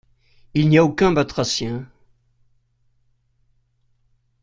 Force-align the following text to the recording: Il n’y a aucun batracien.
Il 0.55 0.67
n’y 0.69 0.79
a 0.79 0.83
aucun 0.83 1.11
batracien. 1.11 1.87